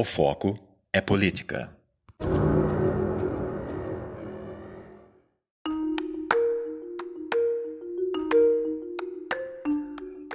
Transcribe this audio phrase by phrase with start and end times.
[0.00, 0.58] O foco
[0.94, 1.76] é política.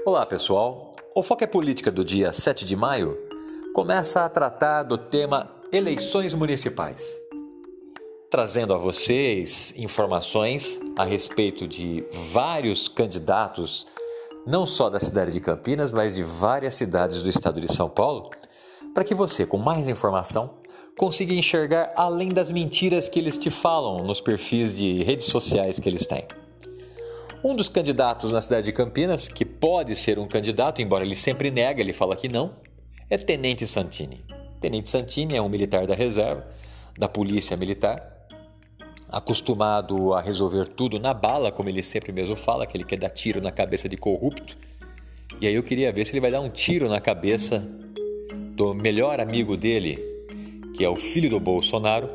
[0.06, 0.96] Olá, pessoal.
[1.16, 3.18] O Foco é Política do dia 7 de maio
[3.74, 7.20] começa a tratar do tema eleições municipais,
[8.30, 13.88] trazendo a vocês informações a respeito de vários candidatos,
[14.46, 18.30] não só da cidade de Campinas, mas de várias cidades do estado de São Paulo,
[18.96, 20.54] para que você, com mais informação,
[20.98, 25.90] consiga enxergar além das mentiras que eles te falam nos perfis de redes sociais que
[25.90, 26.24] eles têm.
[27.44, 31.52] Um dos candidatos na cidade de Campinas, que pode ser um candidato, embora ele sempre
[31.52, 32.56] nega, ele fala que não,
[33.10, 34.24] é Tenente Santini.
[34.62, 36.48] Tenente Santini é um militar da reserva,
[36.98, 38.02] da Polícia Militar,
[39.10, 43.10] acostumado a resolver tudo na bala, como ele sempre mesmo fala, que ele quer dar
[43.10, 44.58] tiro na cabeça de corrupto.
[45.42, 47.84] E aí eu queria ver se ele vai dar um tiro na cabeça
[48.56, 50.00] do melhor amigo dele,
[50.74, 52.10] que é o filho do Bolsonaro,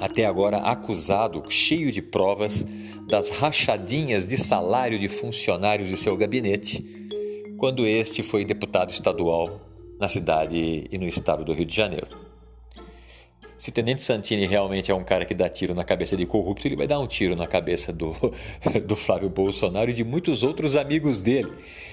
[0.00, 2.66] até agora acusado, cheio de provas,
[3.08, 6.84] das rachadinhas de salário de funcionários de seu gabinete,
[7.56, 9.60] quando este foi deputado estadual
[10.00, 12.29] na cidade e no estado do Rio de Janeiro.
[13.60, 16.76] Se Tenente Santini realmente é um cara que dá tiro na cabeça de corrupto, ele
[16.76, 18.14] vai dar um tiro na cabeça do,
[18.86, 21.52] do Flávio Bolsonaro e de muitos outros amigos dele,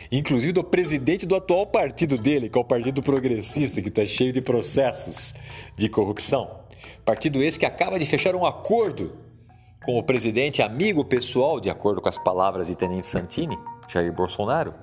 [0.10, 4.32] inclusive do presidente do atual partido dele, que é o Partido Progressista, que está cheio
[4.32, 5.36] de processos
[5.76, 6.62] de corrupção.
[7.04, 9.18] Partido esse que acaba de fechar um acordo
[9.84, 13.60] com o presidente amigo pessoal, de acordo com as palavras de Tenente Santini,
[13.90, 14.74] Jair Bolsonaro,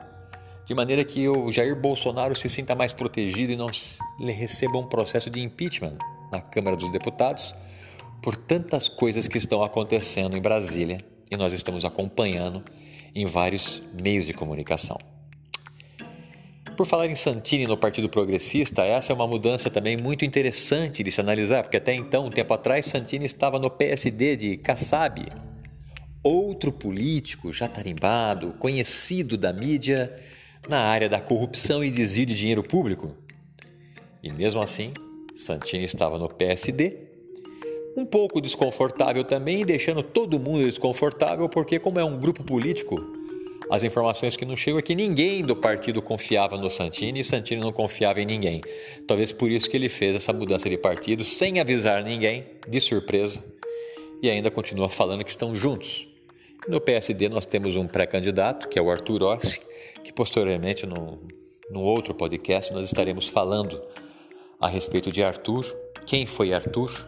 [0.66, 3.70] de maneira que o Jair Bolsonaro se sinta mais protegido e não
[4.18, 5.96] receba um processo de impeachment
[6.34, 7.54] na Câmara dos Deputados
[8.20, 10.98] por tantas coisas que estão acontecendo em Brasília
[11.30, 12.64] e nós estamos acompanhando
[13.14, 14.98] em vários meios de comunicação.
[16.76, 21.10] Por falar em Santini no Partido Progressista, essa é uma mudança também muito interessante de
[21.12, 25.24] se analisar, porque até então, um tempo atrás, Santini estava no PSD de Kassab,
[26.20, 30.12] outro político já tarimbado, conhecido da mídia
[30.68, 33.14] na área da corrupção e desvio de dinheiro público.
[34.20, 34.92] E mesmo assim,
[35.34, 36.98] Santini estava no PSD,
[37.96, 42.96] um pouco desconfortável também, deixando todo mundo desconfortável, porque, como é um grupo político,
[43.70, 47.60] as informações que não chegam é que ninguém do partido confiava no Santini e Santini
[47.60, 48.60] não confiava em ninguém.
[49.06, 53.42] Talvez por isso que ele fez essa mudança de partido sem avisar ninguém, de surpresa,
[54.22, 56.06] e ainda continua falando que estão juntos.
[56.68, 59.60] No PSD nós temos um pré-candidato, que é o Arthur Ossi,
[60.02, 61.18] que posteriormente, no,
[61.70, 63.80] no outro podcast, nós estaremos falando
[64.60, 65.64] a respeito de Arthur,
[66.06, 67.06] quem foi Arthur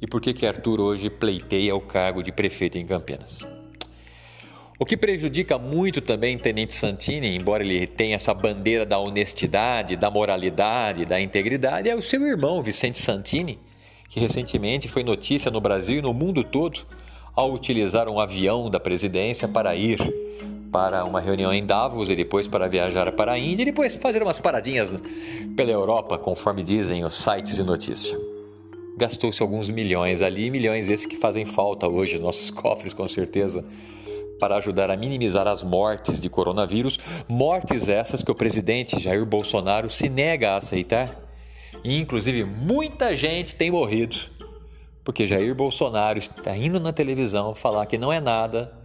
[0.00, 3.46] e por que, que Arthur hoje pleiteia o cargo de prefeito em Campinas.
[4.78, 10.08] O que prejudica muito também Tenente Santini, embora ele tenha essa bandeira da honestidade, da
[10.08, 13.58] moralidade, da integridade, é o seu irmão Vicente Santini,
[14.08, 16.86] que recentemente foi notícia no Brasil e no mundo todo
[17.34, 19.98] ao utilizar um avião da presidência para ir
[20.70, 24.22] para uma reunião em Davos e depois para viajar para a Índia e depois fazer
[24.22, 24.94] umas paradinhas
[25.56, 28.18] pela Europa, conforme dizem os sites de notícia.
[28.96, 33.64] Gastou-se alguns milhões ali, milhões esses que fazem falta hoje nos nossos cofres, com certeza,
[34.40, 36.98] para ajudar a minimizar as mortes de coronavírus,
[37.28, 41.16] mortes essas que o presidente Jair Bolsonaro se nega a aceitar.
[41.84, 44.16] E, inclusive, muita gente tem morrido
[45.08, 48.77] porque Jair Bolsonaro está indo na televisão falar que não é nada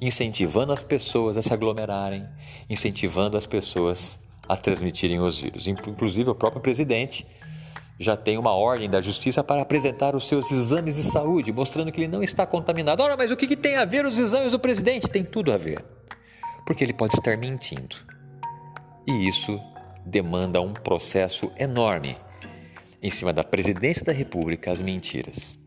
[0.00, 2.26] incentivando as pessoas a se aglomerarem,
[2.68, 4.18] incentivando as pessoas
[4.48, 5.66] a transmitirem os vírus.
[5.66, 7.26] Inclusive, o próprio presidente
[7.98, 12.00] já tem uma ordem da justiça para apresentar os seus exames de saúde, mostrando que
[12.00, 13.02] ele não está contaminado.
[13.02, 15.06] Ora, mas o que, que tem a ver os exames do presidente?
[15.06, 15.84] Tem tudo a ver.
[16.64, 17.94] Porque ele pode estar mentindo.
[19.06, 19.58] E isso
[20.04, 22.16] demanda um processo enorme
[23.02, 25.58] em cima da presidência da República as mentiras.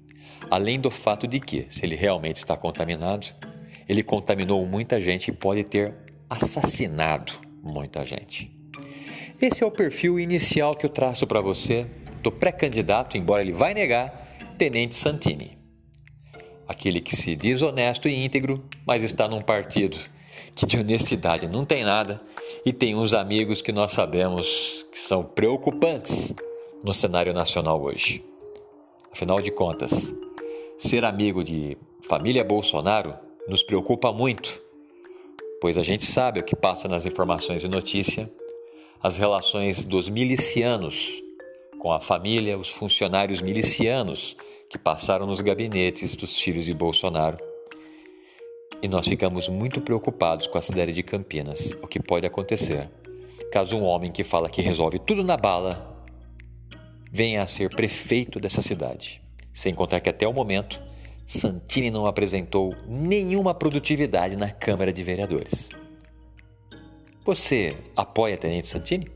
[0.50, 3.28] Além do fato de que, se ele realmente está contaminado,
[3.88, 5.94] ele contaminou muita gente e pode ter
[6.30, 8.52] assassinado muita gente.
[9.42, 11.86] Esse é o perfil inicial que eu traço para você
[12.22, 15.58] do pré-candidato, embora ele vai negar, Tenente Santini.
[16.68, 19.97] Aquele que se diz honesto e íntegro, mas está num partido
[20.56, 22.22] que de honestidade não tem nada
[22.66, 26.34] e tem uns amigos que nós sabemos que são preocupantes
[26.84, 28.24] no cenário nacional hoje.
[29.12, 30.14] Afinal de contas,
[30.78, 31.78] ser amigo de
[32.08, 33.16] família Bolsonaro
[33.47, 34.61] nos preocupa muito,
[35.59, 38.31] pois a gente sabe o que passa nas informações de notícia,
[39.01, 41.22] as relações dos milicianos
[41.79, 44.37] com a família, os funcionários milicianos
[44.69, 47.37] que passaram nos gabinetes dos filhos de Bolsonaro.
[48.81, 52.90] E nós ficamos muito preocupados com a cidade de Campinas, o que pode acontecer
[53.53, 55.95] caso um homem que fala que resolve tudo na bala
[57.11, 59.22] venha a ser prefeito dessa cidade.
[59.53, 60.81] Sem contar que até o momento,
[61.25, 65.70] Santini não apresentou nenhuma produtividade na Câmara de Vereadores.
[67.25, 69.09] Você apoia Tenente Santini?